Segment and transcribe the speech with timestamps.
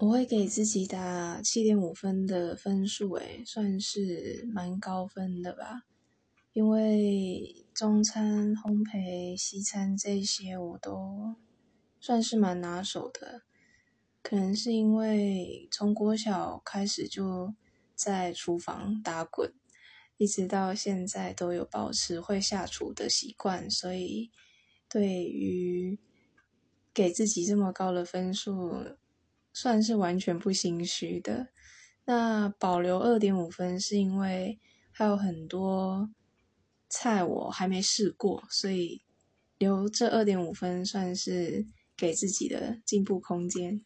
[0.00, 5.82] 我会给自己打七点五分的分数，诶，算是蛮高分的吧。
[6.54, 11.36] 因为中餐、烘焙、西餐这些我都
[12.00, 13.42] 算是蛮拿手的。
[14.22, 17.54] 可能是因为从国小开始就
[17.94, 19.52] 在厨房打滚，
[20.16, 24.30] 一直到现在都有保持会下厨的习惯，所以
[24.88, 26.00] 对于
[26.94, 28.96] 给自己这么高的分数。
[29.52, 31.48] 算是完全不心虚的。
[32.04, 34.58] 那保留二点五分是因为
[34.90, 36.10] 还有很多
[36.88, 39.02] 菜我还没试过，所以
[39.58, 41.66] 留这二点五分算是
[41.96, 43.84] 给自己的进步空间。